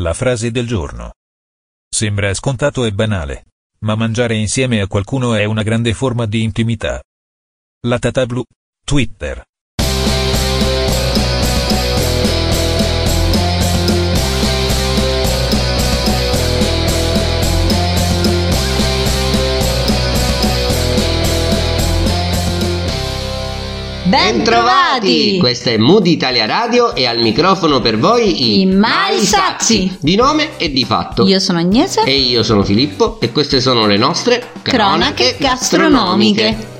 La 0.00 0.12
frase 0.12 0.50
del 0.50 0.66
giorno. 0.66 1.12
Sembra 1.88 2.34
scontato 2.34 2.84
e 2.84 2.92
banale, 2.92 3.46
ma 3.82 3.94
mangiare 3.94 4.34
insieme 4.34 4.80
a 4.80 4.88
qualcuno 4.88 5.34
è 5.34 5.44
una 5.44 5.62
grande 5.62 5.94
forma 5.94 6.26
di 6.26 6.42
intimità. 6.42 7.00
La 7.86 8.00
Tata 8.00 8.26
Blu, 8.26 8.42
Twitter. 8.84 9.44
Bentrovati! 24.14 25.38
Questa 25.40 25.70
è 25.70 25.76
Mood 25.76 26.06
Italia 26.06 26.46
Radio 26.46 26.94
e 26.94 27.04
al 27.04 27.18
microfono 27.18 27.80
per 27.80 27.98
voi 27.98 28.60
I 28.60 28.66
Mai 28.66 29.18
Sazi. 29.18 29.96
Di 29.98 30.14
nome 30.14 30.50
e 30.56 30.70
di 30.70 30.84
fatto. 30.84 31.26
Io 31.26 31.40
sono 31.40 31.58
Agnese. 31.58 32.04
E 32.04 32.16
io 32.16 32.44
sono 32.44 32.62
Filippo 32.62 33.18
e 33.18 33.32
queste 33.32 33.60
sono 33.60 33.86
le 33.86 33.96
nostre 33.96 34.52
Cronache 34.62 35.34
gastronomiche. 35.36 36.73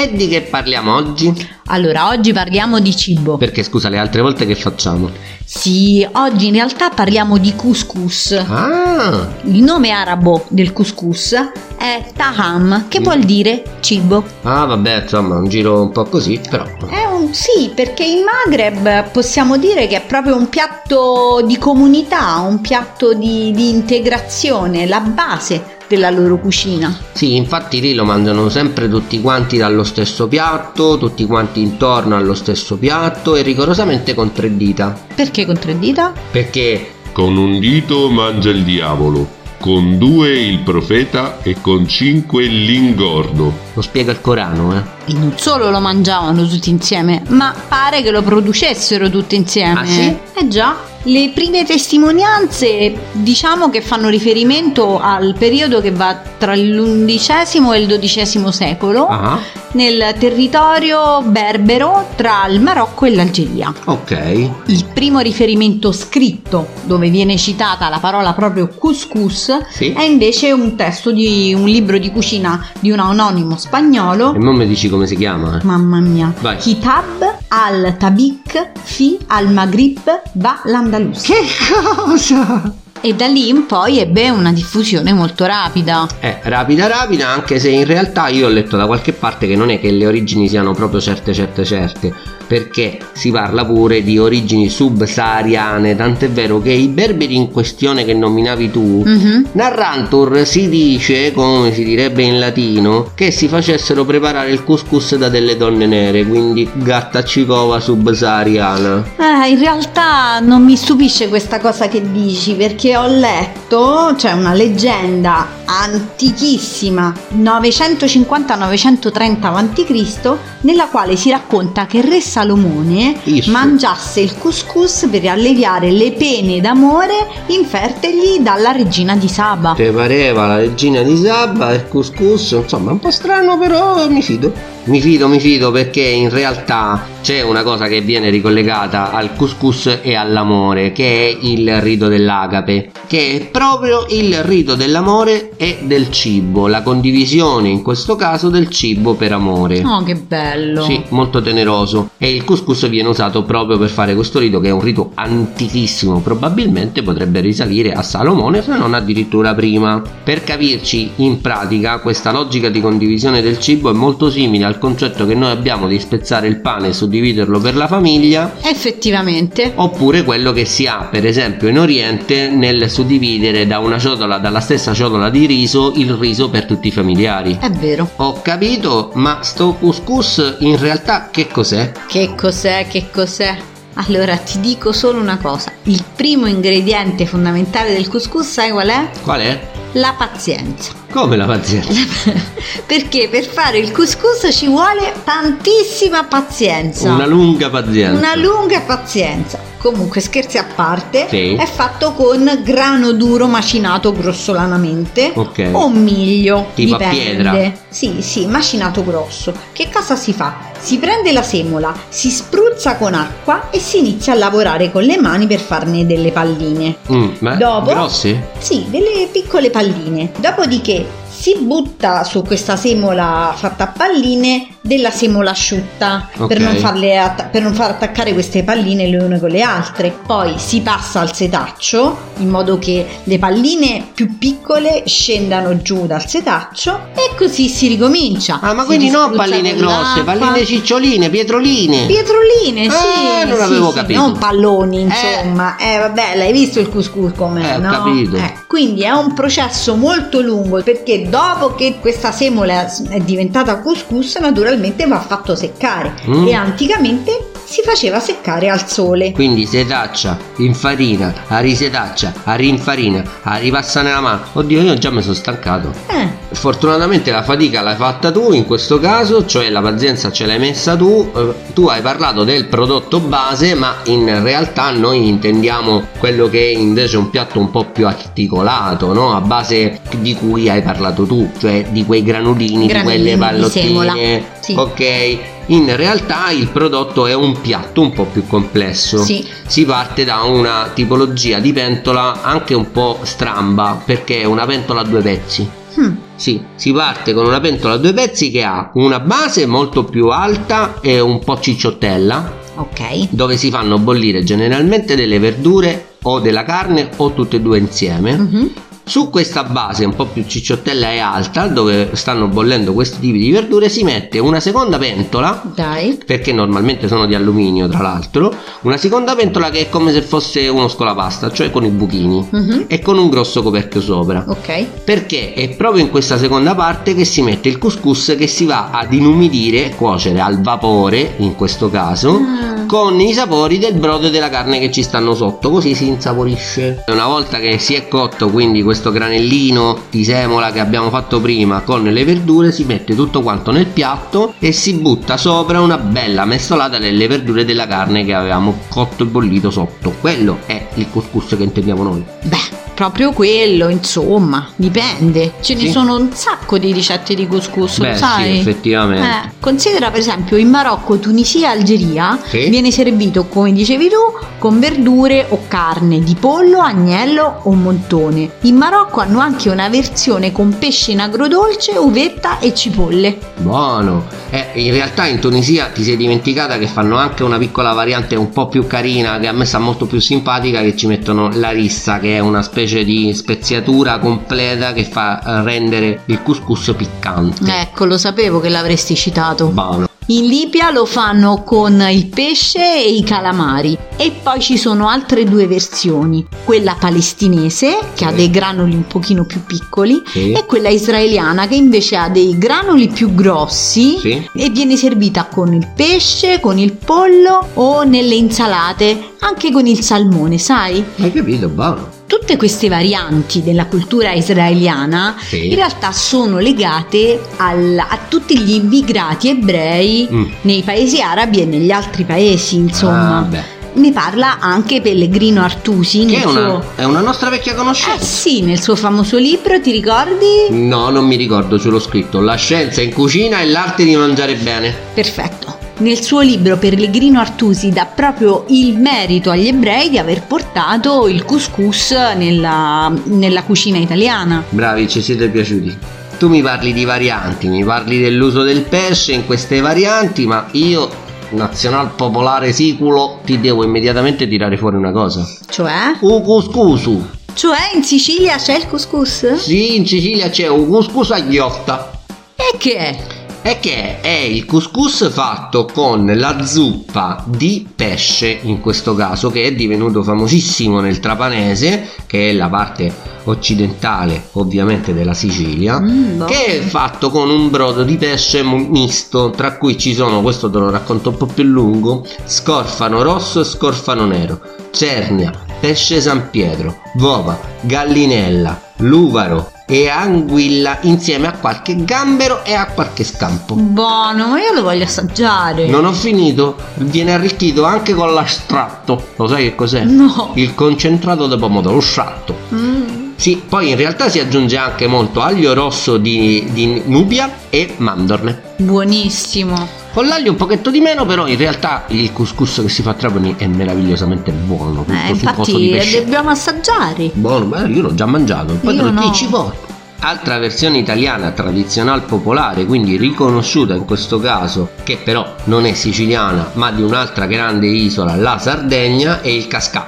E 0.00 0.12
di 0.14 0.28
che 0.28 0.42
parliamo 0.42 0.94
oggi? 0.94 1.34
Allora, 1.66 2.06
oggi 2.10 2.32
parliamo 2.32 2.78
di 2.78 2.94
cibo. 2.94 3.36
Perché 3.36 3.64
scusa, 3.64 3.88
le 3.88 3.98
altre 3.98 4.20
volte 4.20 4.46
che 4.46 4.54
facciamo? 4.54 5.10
Sì, 5.44 6.06
oggi 6.12 6.46
in 6.46 6.52
realtà 6.52 6.90
parliamo 6.90 7.36
di 7.36 7.52
couscous. 7.56 8.30
Ah! 8.48 9.26
Il 9.42 9.60
nome 9.60 9.90
arabo 9.90 10.44
del 10.50 10.72
couscous 10.72 11.32
è 11.76 12.04
taham, 12.14 12.84
che 12.86 13.00
Mm. 13.00 13.02
vuol 13.02 13.24
dire 13.24 13.62
cibo. 13.80 14.24
Ah, 14.42 14.66
vabbè, 14.66 15.02
insomma, 15.02 15.34
un 15.34 15.48
giro 15.48 15.82
un 15.82 15.90
po' 15.90 16.04
così, 16.04 16.40
però. 16.48 16.62
È 16.88 17.04
un 17.04 17.34
sì, 17.34 17.72
perché 17.74 18.04
in 18.04 18.20
Maghreb 18.22 19.10
possiamo 19.10 19.56
dire 19.56 19.88
che 19.88 19.96
è 19.96 20.06
proprio 20.06 20.36
un 20.36 20.48
piatto 20.48 21.42
di 21.44 21.58
comunità, 21.58 22.36
un 22.38 22.60
piatto 22.60 23.14
di, 23.14 23.50
di 23.50 23.70
integrazione, 23.70 24.86
la 24.86 25.00
base 25.00 25.76
della 25.88 26.10
loro 26.10 26.38
cucina. 26.38 26.96
Sì, 27.12 27.36
infatti 27.36 27.80
lì 27.80 27.94
lo 27.94 28.04
mangiano 28.04 28.48
sempre 28.48 28.88
tutti 28.88 29.20
quanti 29.20 29.56
dallo 29.56 29.84
stesso 29.84 30.28
piatto, 30.28 30.98
tutti 30.98 31.24
quanti 31.26 31.60
intorno 31.60 32.16
allo 32.16 32.34
stesso 32.34 32.76
piatto 32.76 33.34
e 33.36 33.42
rigorosamente 33.42 34.14
con 34.14 34.32
tre 34.32 34.56
dita. 34.56 34.96
Perché 35.14 35.46
con 35.46 35.58
tre 35.58 35.78
dita? 35.78 36.12
Perché 36.30 36.92
Con 37.12 37.36
un 37.36 37.58
dito 37.58 38.08
mangia 38.10 38.50
il 38.50 38.62
diavolo, 38.62 39.26
con 39.58 39.98
due 39.98 40.38
il 40.38 40.58
profeta 40.60 41.38
e 41.42 41.56
con 41.60 41.88
cinque 41.88 42.44
l'ingordo. 42.44 43.52
lo 43.74 43.80
spiega 43.82 44.12
il 44.12 44.20
Corano, 44.20 44.76
eh? 44.76 44.82
E 45.10 45.14
non 45.14 45.32
solo 45.36 45.70
lo 45.70 45.80
mangiavano 45.80 46.46
tutti 46.46 46.70
insieme, 46.70 47.22
ma 47.28 47.52
pare 47.66 48.02
che 48.02 48.10
lo 48.12 48.22
producessero 48.22 49.10
tutti 49.10 49.34
insieme. 49.34 49.80
Ah, 49.80 49.84
sì? 49.84 50.16
Eh 50.34 50.48
già. 50.48 50.76
Le 51.08 51.30
prime 51.30 51.64
testimonianze 51.64 52.94
diciamo 53.12 53.70
che 53.70 53.80
fanno 53.80 54.08
riferimento 54.10 55.00
al 55.00 55.34
periodo 55.38 55.80
che 55.80 55.90
va 55.90 56.20
tra 56.36 56.54
l'undicesimo 56.54 57.72
e 57.72 57.80
il 57.80 57.86
dodicesimo 57.86 58.50
secolo 58.50 59.06
Ah, 59.06 59.38
nel 59.72 60.14
territorio 60.18 61.22
berbero 61.22 62.08
tra 62.14 62.46
il 62.48 62.60
Marocco 62.60 63.06
e 63.06 63.14
l'Algeria. 63.14 63.72
ok. 63.86 64.50
Il 64.66 64.84
primo 64.92 65.20
riferimento 65.20 65.92
scritto 65.92 66.68
dove 66.84 67.08
viene 67.08 67.38
citata 67.38 67.88
la 67.88 67.98
parola 68.00 68.34
proprio 68.34 68.68
couscous 68.68 69.50
Sì. 69.70 69.92
è 69.92 70.02
invece 70.02 70.52
un 70.52 70.76
testo 70.76 71.10
di 71.10 71.54
un 71.56 71.64
libro 71.66 71.96
di 71.96 72.10
cucina 72.10 72.62
di 72.80 72.90
un 72.90 72.98
anonimo 72.98 73.56
spagnolo 73.56 74.34
E 74.34 74.38
non 74.38 74.56
mi 74.56 74.66
dici 74.66 74.90
come 74.90 75.06
si 75.06 75.16
chiama? 75.16 75.58
eh? 75.58 75.64
Mamma 75.64 76.00
mia. 76.00 76.32
Vai. 76.40 76.58
Kitab 76.58 77.36
al-Tabik 77.48 78.72
fi 78.82 79.16
al-Maghrib 79.28 80.22
va 80.34 80.60
l'Andalus. 80.98 81.22
Che 81.22 81.34
cosa? 81.68 82.74
E 83.00 83.14
da 83.14 83.26
lì 83.26 83.48
in 83.48 83.66
poi 83.66 83.98
ebbe 83.98 84.28
una 84.30 84.52
diffusione 84.52 85.12
molto 85.12 85.44
rapida. 85.46 86.06
Eh, 86.20 86.38
rapida 86.42 86.86
rapida, 86.86 87.28
anche 87.28 87.58
se 87.58 87.68
in 87.70 87.84
realtà 87.84 88.28
io 88.28 88.46
ho 88.46 88.50
letto 88.50 88.76
da 88.76 88.86
qualche 88.86 89.12
parte 89.12 89.46
che 89.46 89.56
non 89.56 89.70
è 89.70 89.80
che 89.80 89.90
le 89.90 90.06
origini 90.06 90.48
siano 90.48 90.72
proprio 90.72 91.00
certe 91.00 91.32
certe 91.32 91.64
certe, 91.64 92.12
perché 92.46 92.98
si 93.12 93.30
parla 93.30 93.64
pure 93.64 94.02
di 94.02 94.18
origini 94.18 94.68
subsahariane, 94.68 95.94
tant'è 95.96 96.28
vero 96.30 96.60
che 96.60 96.70
i 96.72 96.88
berberi 96.88 97.36
in 97.36 97.50
questione 97.50 98.04
che 98.04 98.14
nominavi 98.14 98.70
tu, 98.70 99.02
Mhm. 99.04 99.46
Narrantur 99.52 100.46
si 100.46 100.68
dice, 100.68 101.32
come 101.32 101.72
si 101.72 101.84
direbbe 101.84 102.22
in 102.22 102.38
latino, 102.38 103.10
che 103.14 103.30
si 103.30 103.48
facessero 103.48 104.04
preparare 104.04 104.50
il 104.50 104.64
couscous 104.64 105.16
da 105.16 105.28
delle 105.28 105.56
donne 105.56 105.86
nere, 105.86 106.24
quindi 106.24 106.68
gatta 106.74 107.22
cicova 107.24 107.80
subsahariana. 107.80 109.04
Eh, 109.18 109.50
in 109.50 109.58
realtà 109.58 110.40
non 110.40 110.64
mi 110.64 110.76
stupisce 110.76 111.28
questa 111.28 111.60
cosa 111.60 111.88
che 111.88 112.02
dici 112.10 112.54
perché 112.54 112.87
ho 112.96 113.06
letto, 113.06 114.14
c'è 114.16 114.32
una 114.32 114.52
leggenda 114.52 115.46
antichissima, 115.64 117.12
950-930 117.34 119.44
a.C., 119.44 120.36
nella 120.60 120.86
quale 120.86 121.16
si 121.16 121.30
racconta 121.30 121.86
che 121.86 122.00
Re 122.00 122.20
Salomone 122.20 123.16
Isso. 123.24 123.50
mangiasse 123.50 124.20
il 124.20 124.36
couscous 124.38 125.08
per 125.10 125.26
alleviare 125.26 125.90
le 125.90 126.12
pene 126.12 126.60
d'amore 126.60 127.26
infertegli 127.46 128.40
dalla 128.40 128.72
regina 128.72 129.16
di 129.16 129.28
Saba. 129.28 129.74
Te 129.74 129.90
pareva 129.90 130.46
la 130.46 130.56
regina 130.56 131.02
di 131.02 131.16
Saba, 131.16 131.72
il 131.72 131.88
couscous, 131.88 132.52
insomma 132.52 132.92
un 132.92 133.00
po' 133.00 133.10
strano 133.10 133.58
però 133.58 134.08
mi 134.08 134.22
fido. 134.22 134.76
Mi 134.88 135.02
fido, 135.02 135.28
mi 135.28 135.38
fido 135.38 135.70
perché 135.70 136.00
in 136.00 136.30
realtà 136.30 137.04
c'è 137.20 137.42
una 137.42 137.62
cosa 137.62 137.88
che 137.88 138.00
viene 138.00 138.30
ricollegata 138.30 139.12
al 139.12 139.36
couscous 139.36 139.98
e 140.00 140.14
all'amore, 140.14 140.92
che 140.92 141.28
è 141.28 141.38
il 141.42 141.82
rito 141.82 142.08
dell'agape, 142.08 142.92
che 143.06 143.34
è 143.34 143.46
proprio 143.48 144.06
il 144.08 144.42
rito 144.44 144.76
dell'amore 144.76 145.50
e 145.58 145.80
del 145.82 146.10
cibo, 146.10 146.68
la 146.68 146.80
condivisione 146.80 147.68
in 147.68 147.82
questo 147.82 148.16
caso 148.16 148.48
del 148.48 148.70
cibo 148.70 149.12
per 149.12 149.32
amore. 149.32 149.82
Oh, 149.84 150.02
che 150.02 150.14
bello! 150.14 150.84
Sì, 150.84 151.02
molto 151.10 151.42
teneroso. 151.42 152.10
E 152.16 152.30
il 152.30 152.44
couscous 152.44 152.88
viene 152.88 153.10
usato 153.10 153.42
proprio 153.42 153.76
per 153.76 153.90
fare 153.90 154.14
questo 154.14 154.38
rito, 154.38 154.58
che 154.58 154.68
è 154.68 154.72
un 154.72 154.80
rito 154.80 155.10
antichissimo. 155.14 156.20
Probabilmente 156.20 157.02
potrebbe 157.02 157.40
risalire 157.40 157.92
a 157.92 158.00
Salomone, 158.00 158.62
se 158.62 158.74
non 158.74 158.94
addirittura 158.94 159.54
prima. 159.54 160.02
Per 160.24 160.42
capirci, 160.44 161.10
in 161.16 161.42
pratica, 161.42 161.98
questa 161.98 162.32
logica 162.32 162.70
di 162.70 162.80
condivisione 162.80 163.42
del 163.42 163.58
cibo 163.58 163.90
è 163.90 163.94
molto 163.94 164.30
simile 164.30 164.64
al 164.64 164.76
concetto 164.78 165.26
che 165.26 165.34
noi 165.34 165.50
abbiamo 165.50 165.86
di 165.86 165.98
spezzare 165.98 166.46
il 166.46 166.60
pane 166.60 166.88
e 166.88 166.92
suddividerlo 166.92 167.60
per 167.60 167.76
la 167.76 167.86
famiglia. 167.86 168.54
Effettivamente. 168.62 169.72
Oppure 169.74 170.24
quello 170.24 170.52
che 170.52 170.64
si 170.64 170.86
ha, 170.86 171.08
per 171.10 171.26
esempio, 171.26 171.68
in 171.68 171.78
Oriente 171.78 172.48
nel 172.48 172.90
suddividere 172.90 173.66
da 173.66 173.78
una 173.78 173.98
ciotola, 173.98 174.38
dalla 174.38 174.60
stessa 174.60 174.94
ciotola 174.94 175.30
di 175.30 175.46
riso, 175.46 175.92
il 175.96 176.12
riso 176.14 176.50
per 176.50 176.64
tutti 176.64 176.88
i 176.88 176.92
familiari. 176.92 177.58
È 177.60 177.70
vero. 177.70 178.08
Ho 178.16 178.40
capito, 178.42 179.10
ma 179.14 179.40
sto 179.42 179.74
couscous 179.74 180.56
in 180.60 180.78
realtà 180.78 181.28
che 181.30 181.48
cos'è? 181.48 181.92
Che 182.06 182.34
cos'è? 182.36 182.86
Che 182.88 183.06
cos'è? 183.12 183.56
Allora 183.94 184.36
ti 184.36 184.60
dico 184.60 184.92
solo 184.92 185.20
una 185.20 185.38
cosa. 185.38 185.72
Il 185.84 186.04
primo 186.14 186.46
ingrediente 186.46 187.26
fondamentale 187.26 187.92
del 187.92 188.08
couscous 188.08 188.46
sai 188.46 188.70
qual 188.70 188.88
è? 188.88 189.10
Qual 189.22 189.40
è? 189.40 189.77
La 189.92 190.14
pazienza. 190.18 190.92
Come 191.10 191.36
la 191.36 191.46
pazienza? 191.46 191.90
Perché 192.86 193.28
per 193.30 193.44
fare 193.46 193.78
il 193.78 193.90
couscous 193.90 194.46
ci 194.52 194.66
vuole 194.66 195.14
tantissima 195.24 196.24
pazienza. 196.24 197.10
Una 197.10 197.24
lunga 197.26 197.70
pazienza. 197.70 198.18
Una 198.18 198.34
lunga 198.34 198.80
pazienza. 198.82 199.58
Comunque, 199.78 200.20
scherzi 200.20 200.58
a 200.58 200.66
parte, 200.74 201.26
Sì. 201.28 201.54
è 201.54 201.64
fatto 201.64 202.12
con 202.12 202.60
grano 202.64 203.12
duro 203.12 203.46
macinato 203.46 204.12
grossolanamente 204.12 205.32
Ok. 205.34 205.68
o 205.72 205.88
miglio, 205.88 206.70
Tipo 206.74 206.96
a 206.96 206.98
dipende. 206.98 207.18
pietra. 207.24 207.72
Sì, 207.88 208.16
sì, 208.20 208.46
macinato 208.46 209.02
grosso. 209.04 209.54
Che 209.72 209.88
cosa 209.90 210.16
si 210.16 210.32
fa? 210.34 210.72
Si 210.80 210.98
prende 210.98 211.32
la 211.32 211.42
semola, 211.42 211.94
si 212.08 212.30
spruzza 212.30 212.96
con 212.96 213.12
acqua 213.12 213.68
e 213.70 213.78
si 213.78 213.98
inizia 213.98 214.32
a 214.32 214.36
lavorare 214.36 214.90
con 214.90 215.02
le 215.02 215.18
mani 215.18 215.46
per 215.46 215.58
farne 215.60 216.06
delle 216.06 216.30
palline. 216.32 216.96
Mm, 217.12 217.28
ma 217.40 217.54
Dopo? 217.56 217.90
grosse? 217.90 218.48
Sì, 218.58 218.86
delle 218.88 219.28
piccole 219.30 219.70
palline. 219.70 220.30
Dopodiché 220.38 221.04
si 221.38 221.56
butta 221.60 222.24
su 222.24 222.42
questa 222.42 222.74
semola 222.74 223.52
fatta 223.54 223.84
a 223.84 223.86
palline 223.96 224.66
della 224.80 225.10
semola 225.12 225.50
asciutta 225.50 226.28
Ok. 226.36 226.46
per, 226.48 226.58
non 226.60 226.74
farle 226.76 227.16
atta- 227.16 227.44
per 227.44 227.62
non 227.62 227.74
far 227.74 227.90
attaccare 227.90 228.32
queste 228.32 228.64
palline 228.64 229.06
le 229.06 229.18
une 229.22 229.38
con 229.38 229.50
le 229.50 229.60
altre. 229.62 230.16
Poi 230.26 230.54
si 230.56 230.80
passa 230.80 231.20
al 231.20 231.32
setaccio 231.34 232.16
in 232.38 232.48
modo 232.48 232.78
che 232.78 233.06
le 233.22 233.38
palline 233.38 234.08
più 234.14 234.36
piccole 234.38 235.04
scendano 235.06 235.76
giù 235.80 236.06
dal 236.06 236.26
setaccio 236.26 237.08
e 237.14 237.36
così 237.36 237.68
si 237.68 237.86
ricomincia. 237.86 238.58
Ah, 238.60 238.72
ma 238.72 238.80
Si 238.80 238.86
quindi 238.86 239.10
no 239.10 239.30
palline 239.30 239.76
grosse, 239.76 239.94
l'acqua. 240.24 240.34
palline 240.34 240.64
ciccioline, 240.64 241.30
pietroline. 241.30 242.06
Pietroline, 242.06 242.90
sì. 242.90 242.96
Ah, 242.96 243.44
non 243.44 243.56
sì, 243.58 243.62
avevo 243.62 243.90
sì, 243.90 243.94
capito. 243.96 244.20
Non 244.20 244.38
palloni, 244.38 245.00
insomma. 245.02 245.76
Eh, 245.76 245.98
vabbè, 245.98 246.36
l'hai 246.36 246.52
visto 246.52 246.80
il 246.80 246.88
couscous 246.88 247.32
com'è, 247.36 247.74
Eh, 247.74 247.78
no? 247.78 247.90
capito. 247.90 248.36
Eh, 248.36 248.54
quindi 248.66 249.02
è 249.02 249.10
un 249.10 249.34
processo 249.34 249.94
molto 249.96 250.40
lungo 250.40 250.82
perché 250.82 251.27
dopo 251.28 251.74
che 251.74 251.96
questa 252.00 252.32
semola 252.32 252.86
è 253.08 253.20
diventata 253.20 253.78
couscous, 253.78 254.36
naturalmente 254.36 255.06
va 255.06 255.20
fatto 255.20 255.54
seccare 255.54 256.14
Mm. 256.28 256.46
e 256.46 256.52
anticamente 256.54 257.50
si 257.64 257.82
faceva 257.82 258.18
seccare 258.18 258.68
al 258.70 258.86
sole. 258.88 259.32
Quindi 259.32 259.66
setaccia, 259.66 260.38
infarina, 260.56 261.32
a 261.48 261.58
risetaccia, 261.58 262.32
a 262.44 262.54
rinfarina, 262.54 263.22
a 263.42 263.56
ripassa 263.56 264.00
nella 264.02 264.20
mano. 264.20 264.40
Oddio, 264.54 264.80
io 264.80 264.94
già 264.96 265.10
mi 265.10 265.20
sono 265.22 265.34
stancato. 265.34 265.92
Eh, 266.08 266.37
Fortunatamente 266.50 267.30
la 267.30 267.42
fatica 267.42 267.82
l'hai 267.82 267.96
fatta 267.96 268.32
tu 268.32 268.52
in 268.52 268.64
questo 268.64 268.98
caso, 268.98 269.44
cioè 269.44 269.68
la 269.68 269.80
pazienza 269.82 270.32
ce 270.32 270.46
l'hai 270.46 270.58
messa 270.58 270.96
tu, 270.96 271.30
eh, 271.34 271.54
tu 271.74 271.86
hai 271.88 272.00
parlato 272.00 272.42
del 272.44 272.66
prodotto 272.66 273.20
base, 273.20 273.74
ma 273.74 273.96
in 274.04 274.42
realtà 274.42 274.90
noi 274.90 275.28
intendiamo 275.28 276.06
quello 276.18 276.48
che 276.48 276.72
è 276.72 276.76
invece 276.76 277.16
un 277.18 277.28
piatto 277.30 277.58
un 277.58 277.70
po' 277.70 277.84
più 277.84 278.06
articolato, 278.06 279.12
no? 279.12 279.34
A 279.36 279.40
base 279.40 280.00
di 280.18 280.34
cui 280.34 280.68
hai 280.70 280.80
parlato 280.82 281.24
tu, 281.24 281.50
cioè 281.58 281.86
di 281.90 282.04
quei 282.04 282.22
granulini, 282.22 282.80
di 282.80 282.86
Granulini 282.86 283.36
quelle 283.36 283.64
di 283.64 283.70
semola, 283.70 284.12
pallottine. 284.12 284.44
sì. 284.60 284.74
Ok, 284.74 285.38
in 285.66 285.94
realtà 285.96 286.50
il 286.50 286.68
prodotto 286.68 287.26
è 287.26 287.34
un 287.34 287.60
piatto 287.60 288.00
un 288.00 288.12
po' 288.12 288.24
più 288.24 288.46
complesso. 288.46 289.22
Sì. 289.22 289.46
Si 289.66 289.84
parte 289.84 290.24
da 290.24 290.42
una 290.42 290.90
tipologia 290.94 291.58
di 291.58 291.72
pentola 291.74 292.40
anche 292.42 292.72
un 292.74 292.90
po' 292.90 293.18
stramba, 293.22 294.00
perché 294.02 294.40
è 294.40 294.44
una 294.44 294.64
pentola 294.64 295.02
a 295.02 295.04
due 295.04 295.20
pezzi. 295.20 295.68
hmm, 295.96 296.12
Sì, 296.38 296.62
si 296.76 296.92
parte 296.92 297.34
con 297.34 297.46
una 297.46 297.58
pentola 297.58 297.94
a 297.94 297.96
due 297.96 298.12
pezzi 298.12 298.52
che 298.52 298.62
ha 298.62 298.92
una 298.94 299.18
base 299.18 299.66
molto 299.66 300.04
più 300.04 300.28
alta 300.28 301.00
e 301.00 301.18
un 301.18 301.40
po' 301.40 301.58
cicciottella, 301.58 302.52
ok. 302.76 303.30
dove 303.30 303.56
si 303.56 303.70
fanno 303.70 303.98
bollire 303.98 304.44
generalmente 304.44 305.16
delle 305.16 305.40
verdure 305.40 306.14
o 306.22 306.38
della 306.38 306.62
carne 306.62 307.10
o 307.16 307.32
tutte 307.32 307.56
e 307.56 307.60
due 307.60 307.78
insieme. 307.78 308.36
Mhm. 308.36 308.72
Su 309.08 309.30
questa 309.30 309.64
base 309.64 310.04
un 310.04 310.14
po' 310.14 310.26
più 310.26 310.44
cicciottella 310.46 311.10
e 311.12 311.18
alta, 311.18 311.66
dove 311.66 312.10
stanno 312.12 312.46
bollendo 312.48 312.92
questi 312.92 313.18
tipi 313.20 313.38
di 313.38 313.50
verdure, 313.50 313.88
si 313.88 314.04
mette 314.04 314.38
una 314.38 314.60
seconda 314.60 314.98
pentola 314.98 315.62
Dai. 315.74 316.18
perché 316.26 316.52
normalmente 316.52 317.08
sono 317.08 317.24
di 317.24 317.34
alluminio 317.34 317.88
tra 317.88 318.02
l'altro, 318.02 318.54
una 318.82 318.98
seconda 318.98 319.34
pentola 319.34 319.70
che 319.70 319.80
è 319.80 319.88
come 319.88 320.12
se 320.12 320.20
fosse 320.20 320.68
uno 320.68 320.88
scolapasta, 320.88 321.50
cioè 321.50 321.70
con 321.70 321.84
i 321.86 321.88
buchini 321.88 322.46
Mhm. 322.50 322.84
e 322.86 323.00
con 323.00 323.16
un 323.16 323.30
grosso 323.30 323.62
coperchio 323.62 324.00
sopra. 324.02 324.44
Ok. 324.46 324.84
Perché 325.04 325.54
è 325.54 325.70
proprio 325.70 326.02
in 326.04 326.10
questa 326.10 326.36
seconda 326.36 326.74
parte 326.74 327.14
che 327.14 327.24
si 327.24 327.40
mette 327.40 327.68
il 327.70 327.78
couscous 327.78 328.34
che 328.38 328.46
si 328.46 328.66
va 328.66 328.90
ad 328.90 329.12
inumidire, 329.12 329.94
cuocere 329.96 330.38
al 330.40 330.60
vapore 330.60 331.34
in 331.38 331.54
questo 331.54 331.88
caso, 331.88 332.38
Ah. 332.38 332.77
Con 332.88 333.20
i 333.20 333.34
sapori 333.34 333.78
del 333.78 333.92
brodo 333.92 334.28
e 334.28 334.30
della 334.30 334.48
carne 334.48 334.78
che 334.78 334.90
ci 334.90 335.02
stanno 335.02 335.34
sotto, 335.34 335.68
così 335.70 335.94
si 335.94 336.06
insaporisce. 336.08 337.04
Una 337.08 337.26
volta 337.26 337.58
che 337.58 337.78
si 337.78 337.92
è 337.94 338.08
cotto 338.08 338.48
quindi 338.48 338.82
questo 338.82 339.10
granellino 339.12 340.04
di 340.10 340.24
semola 340.24 340.72
che 340.72 340.80
abbiamo 340.80 341.10
fatto 341.10 341.38
prima 341.38 341.82
con 341.82 342.02
le 342.02 342.24
verdure, 342.24 342.72
si 342.72 342.84
mette 342.84 343.14
tutto 343.14 343.42
quanto 343.42 343.72
nel 343.72 343.86
piatto 343.86 344.54
e 344.58 344.72
si 344.72 344.94
butta 344.94 345.36
sopra 345.36 345.80
una 345.82 345.98
bella 345.98 346.46
mescolata 346.46 346.96
delle 346.98 347.28
verdure 347.28 347.60
e 347.60 347.64
della 347.66 347.86
carne 347.86 348.24
che 348.24 348.32
avevamo 348.32 348.78
cotto 348.88 349.22
e 349.22 349.26
bollito 349.26 349.70
sotto. 349.70 350.14
Quello 350.18 350.60
è 350.64 350.88
il 350.94 351.08
couscous 351.10 351.56
che 351.58 351.62
intendiamo 351.64 352.02
noi. 352.02 352.24
Beh, 352.44 352.76
proprio 352.94 353.32
quello, 353.32 353.88
insomma, 353.88 354.66
dipende. 354.74 355.52
Ce 355.60 355.74
ne 355.74 355.80
Sì. 355.82 355.90
sono 355.90 356.16
un 356.16 356.30
sacco 356.32 356.78
di 356.78 356.92
ricette 356.92 357.34
di 357.34 357.46
couscous, 357.46 357.98
Beh, 357.98 358.08
lo 358.08 358.12
sì, 358.14 358.18
sai? 358.18 358.58
effettivamente. 358.58 359.26
Eh, 359.28 359.50
considera 359.60 360.10
per 360.10 360.20
esempio 360.20 360.56
in 360.56 360.68
Marocco, 360.70 361.18
Tunisia, 361.18 361.70
Algeria 361.70 362.38
Sì. 362.46 362.68
Viene 362.80 362.92
servito, 362.92 363.46
come 363.46 363.72
dicevi 363.72 364.08
tu, 364.08 364.46
con 364.58 364.78
verdure 364.78 365.46
o 365.48 365.62
carne 365.66 366.20
di 366.20 366.36
pollo, 366.38 366.78
agnello 366.78 367.62
o 367.64 367.72
montone. 367.72 368.50
In 368.62 368.76
Marocco 368.76 369.18
hanno 369.18 369.40
anche 369.40 369.68
una 369.68 369.88
versione 369.88 370.52
con 370.52 370.76
pesce 370.78 371.10
in 371.10 371.20
agrodolce, 371.20 371.96
uvetta 371.98 372.60
e 372.60 372.72
cipolle. 372.74 373.36
Buono. 373.56 374.26
Eh, 374.50 374.70
in 374.74 374.92
realtà 374.92 375.26
in 375.26 375.40
Tunisia 375.40 375.88
ti 375.88 376.04
sei 376.04 376.16
dimenticata 376.16 376.78
che 376.78 376.86
fanno 376.86 377.16
anche 377.16 377.42
una 377.42 377.58
piccola 377.58 377.92
variante 377.92 378.36
un 378.36 378.50
po' 378.50 378.68
più 378.68 378.86
carina, 378.86 379.40
che 379.40 379.48
a 379.48 379.52
me 379.52 379.64
sta 379.64 379.78
molto 379.78 380.06
più 380.06 380.20
simpatica, 380.20 380.80
che 380.80 380.96
ci 380.96 381.08
mettono 381.08 381.50
la 381.54 381.70
rissa, 381.70 382.20
che 382.20 382.36
è 382.36 382.38
una 382.38 382.62
specie 382.62 383.02
di 383.02 383.34
speziatura 383.34 384.20
completa 384.20 384.92
che 384.92 385.02
fa 385.02 385.62
rendere 385.64 386.22
il 386.26 386.42
couscous 386.44 386.94
piccante. 386.96 387.80
Ecco, 387.80 388.04
lo 388.04 388.18
sapevo 388.18 388.60
che 388.60 388.68
l'avresti 388.68 389.16
citato. 389.16 389.66
Buono. 389.66 390.07
In 390.30 390.44
Libia 390.46 390.90
lo 390.90 391.06
fanno 391.06 391.62
con 391.62 392.06
il 392.10 392.26
pesce 392.26 393.02
e 393.02 393.14
i 393.14 393.22
calamari 393.24 393.96
e 394.18 394.30
poi 394.42 394.60
ci 394.60 394.76
sono 394.76 395.08
altre 395.08 395.44
due 395.44 395.66
versioni, 395.66 396.46
quella 396.64 396.96
palestinese 397.00 397.98
che 398.14 398.26
ha 398.26 398.28
Sì. 398.30 398.34
dei 398.36 398.50
granuli 398.50 398.94
un 398.94 399.06
pochino 399.06 399.46
più 399.46 399.64
piccoli 399.64 400.20
Sì. 400.26 400.52
e 400.52 400.66
quella 400.66 400.90
israeliana 400.90 401.66
che 401.66 401.76
invece 401.76 402.16
ha 402.16 402.28
dei 402.28 402.58
granuli 402.58 403.08
più 403.08 403.34
grossi 403.34 404.18
Sì. 404.18 404.46
e 404.54 404.68
viene 404.68 404.96
servita 404.96 405.46
con 405.46 405.72
il 405.72 405.90
pesce, 405.96 406.60
con 406.60 406.76
il 406.78 406.92
pollo 406.92 407.66
o 407.74 408.02
nelle 408.02 408.34
insalate, 408.34 409.30
anche 409.38 409.72
con 409.72 409.86
il 409.86 410.02
salmone, 410.02 410.58
sai? 410.58 411.02
Hai 411.20 411.32
capito? 411.32 411.68
Buono. 411.70 412.17
Tutte 412.28 412.58
queste 412.58 412.88
varianti 412.90 413.62
della 413.62 413.86
cultura 413.86 414.32
israeliana 414.32 415.34
Sì. 415.40 415.68
in 415.70 415.74
realtà 415.76 416.12
sono 416.12 416.58
legate 416.58 417.40
al- 417.56 417.96
a 417.98 418.18
tutti 418.28 418.58
gli 418.60 418.74
immigrati 418.74 419.48
ebrei 419.48 420.28
Mm. 420.30 420.44
nei 420.62 420.82
paesi 420.82 421.22
arabi 421.22 421.62
e 421.62 421.64
negli 421.64 421.90
altri 421.90 422.24
paesi, 422.24 422.76
insomma. 422.76 423.48
Ah, 423.50 423.76
ne 423.94 424.12
parla 424.12 424.58
anche 424.60 425.00
Pellegrino 425.00 425.62
Artusi 425.62 426.26
Che 426.26 426.42
è 426.42 426.44
una, 426.44 426.68
suo... 426.68 426.84
è 426.96 427.04
una 427.04 427.20
nostra 427.20 427.48
vecchia 427.48 427.72
Eh 427.72 427.76
conoscenza. 427.76 428.22
sì, 428.22 428.60
nel 428.60 428.78
suo 428.82 428.94
famoso 428.94 429.38
libro, 429.38 429.80
ti 429.80 429.90
ricordi? 429.90 430.66
No, 430.68 431.08
non 431.08 431.24
mi 431.26 431.36
ricordo, 431.36 431.78
ce 431.80 431.88
l'ho 431.88 431.98
scritto. 431.98 432.40
La 432.42 432.56
scienza 432.56 433.00
in 433.00 433.10
cucina 433.14 433.60
e 433.60 433.66
l'arte 433.68 434.04
di 434.04 434.14
mangiare 434.14 434.54
bene. 434.56 434.94
Perfetto. 435.14 435.77
Nel 436.00 436.22
suo 436.22 436.42
libro 436.42 436.76
Pellegrino 436.76 437.40
Artusi 437.40 437.90
dà 437.90 438.06
proprio 438.06 438.66
il 438.68 438.96
merito 438.96 439.50
agli 439.50 439.66
ebrei 439.66 440.08
di 440.08 440.16
aver 440.16 440.44
portato 440.44 441.26
il 441.26 441.44
couscous 441.44 442.12
nella, 442.36 443.12
nella 443.24 443.64
cucina 443.64 443.98
italiana. 443.98 444.62
Bravi, 444.68 445.08
ci 445.08 445.20
siete 445.20 445.48
piaciuti. 445.48 445.98
Tu 446.38 446.48
mi 446.48 446.62
parli 446.62 446.92
di 446.92 447.04
varianti, 447.04 447.66
mi 447.66 447.82
parli 447.82 448.20
dell'uso 448.20 448.62
del 448.62 448.82
pesce 448.82 449.32
in 449.32 449.44
queste 449.44 449.80
varianti, 449.80 450.46
ma 450.46 450.68
io, 450.70 451.10
nazional 451.50 452.12
popolare 452.14 452.72
siculo, 452.72 453.40
ti 453.44 453.58
devo 453.58 453.82
immediatamente 453.82 454.46
tirare 454.46 454.76
fuori 454.76 454.94
una 454.94 455.10
cosa. 455.10 455.44
Cioè? 455.68 456.16
Un 456.20 456.42
couscous. 456.42 457.10
Cioè 457.54 457.90
in 457.96 458.04
Sicilia 458.04 458.54
c'è 458.54 458.76
il 458.76 458.86
couscous? 458.86 459.54
Sì, 459.54 459.96
in 459.96 460.06
Sicilia 460.06 460.48
c'è 460.48 460.68
un 460.68 460.88
couscous 460.88 461.32
a 461.32 461.40
ghiotta. 461.40 462.20
E 462.54 462.76
che 462.78 462.94
è? 462.94 463.37
E 463.68 463.80
che 463.80 464.22
è 464.22 464.30
il 464.30 464.64
couscous 464.64 465.30
fatto 465.30 465.84
con 465.84 466.24
la 466.34 466.64
zuppa 466.64 467.44
di 467.46 467.86
pesce, 467.94 468.60
in 468.62 468.80
questo 468.80 469.14
caso, 469.14 469.50
che 469.50 469.64
è 469.64 469.74
divenuto 469.74 470.22
famosissimo 470.22 471.00
nel 471.00 471.20
Trapanese, 471.20 472.08
che 472.26 472.48
è 472.48 472.52
la 472.54 472.70
parte 472.70 473.12
occidentale 473.44 474.48
ovviamente 474.52 475.12
della 475.12 475.34
Sicilia, 475.34 476.00
Mm, 476.00 476.36
buono. 476.36 476.44
che 476.46 476.78
è 476.78 476.80
fatto 476.80 477.28
con 477.28 477.50
un 477.50 477.68
brodo 477.68 478.04
di 478.04 478.16
pesce 478.16 478.62
misto, 478.62 479.50
tra 479.50 479.76
cui 479.76 479.98
ci 479.98 480.14
sono, 480.14 480.40
questo 480.40 480.70
te 480.70 480.78
lo 480.78 480.88
racconto 480.88 481.28
un 481.28 481.36
po' 481.36 481.44
più 481.44 481.64
lungo, 481.64 482.24
scorfano 482.46 483.20
rosso 483.20 483.60
e 483.60 483.64
scorfano 483.64 484.24
nero, 484.24 484.62
cernia, 484.92 485.52
pesce 485.78 486.22
San 486.22 486.48
Pietro, 486.48 487.02
vova, 487.16 487.60
gallinella, 487.82 488.80
luvaro 489.00 489.72
e 489.90 490.08
anguilla 490.08 490.98
insieme 491.02 491.46
a 491.46 491.52
qualche 491.52 492.04
gambero 492.04 492.62
e 492.62 492.74
a 492.74 492.86
qualche 492.88 493.24
scampo. 493.24 493.74
Buono, 493.74 494.48
ma 494.48 494.60
io 494.60 494.74
lo 494.74 494.82
voglio 494.82 495.04
assaggiare. 495.04 495.86
Non 495.86 496.04
ho 496.04 496.12
finito, 496.12 496.76
viene 496.96 497.32
arricchito 497.32 497.84
anche 497.84 498.12
con 498.12 498.34
l'astratto. 498.34 499.28
Lo 499.36 499.46
sai 499.46 499.64
che 499.64 499.74
cos'è? 499.74 500.04
No. 500.04 500.50
Il 500.54 500.74
concentrato 500.74 501.46
di 501.46 501.56
pomodoro 501.56 502.00
stratto. 502.00 502.54
Mm. 502.74 503.28
Sì, 503.36 503.62
poi 503.66 503.90
in 503.90 503.96
realtà 503.96 504.28
si 504.28 504.40
aggiunge 504.40 504.76
anche 504.76 505.06
molto 505.06 505.40
aglio 505.40 505.72
rosso 505.72 506.18
di, 506.18 506.68
di 506.72 507.02
Nubia 507.06 507.50
e 507.70 507.94
mandorle. 507.96 508.74
Buonissimo. 508.76 509.88
Con 510.18 510.26
l'aglio 510.26 510.50
un 510.50 510.56
pochetto 510.56 510.90
di 510.90 510.98
meno, 510.98 511.24
però 511.24 511.46
in 511.46 511.56
realtà 511.56 512.02
il 512.08 512.32
couscous 512.32 512.80
che 512.82 512.88
si 512.88 513.02
fa 513.02 513.10
a 513.10 513.14
Trapani 513.14 513.54
è 513.56 513.68
meravigliosamente 513.68 514.50
buono. 514.50 515.06
Eh, 515.08 515.28
infatti 515.28 515.96
dobbiamo 516.12 516.50
assaggiare. 516.50 517.30
Buono, 517.34 517.66
beh, 517.66 517.86
io 517.86 518.02
l'ho 518.02 518.14
già 518.16 518.26
mangiato. 518.26 518.74
Poi 518.74 518.96
Io 518.96 519.04
te 519.04 519.10
lo 519.12 519.12
no. 519.12 519.32
ci 519.32 519.46
porto. 519.46 519.86
Altra 520.18 520.58
versione 520.58 520.98
italiana 520.98 521.52
tradizionale 521.52 522.22
popolare, 522.22 522.84
quindi 522.84 523.16
riconosciuta 523.16 523.94
in 523.94 524.04
questo 524.04 524.40
caso, 524.40 524.90
che 525.04 525.20
però 525.22 525.54
non 525.66 525.86
è 525.86 525.92
siciliana, 525.92 526.72
ma 526.72 526.90
di 526.90 527.02
un'altra 527.02 527.46
grande 527.46 527.86
isola, 527.86 528.34
la 528.34 528.58
Sardegna, 528.58 529.40
è 529.40 529.46
il 529.46 529.68
cascà. 529.68 530.04